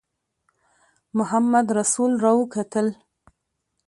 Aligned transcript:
محمدرسول 1.17 2.11
را 2.23 2.31
وکتل. 2.39 2.87